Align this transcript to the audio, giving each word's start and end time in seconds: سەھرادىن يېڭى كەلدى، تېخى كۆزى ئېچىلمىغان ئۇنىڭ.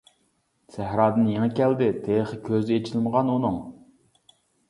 سەھرادىن 0.75 1.27
يېڭى 1.31 1.49
كەلدى، 1.59 1.89
تېخى 2.07 2.39
كۆزى 2.49 2.79
ئېچىلمىغان 2.79 3.29
ئۇنىڭ. 3.35 3.61